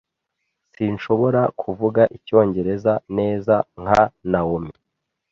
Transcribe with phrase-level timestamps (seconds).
[0.73, 4.73] Sinshobora kuvuga icyongereza neza nka Naomi.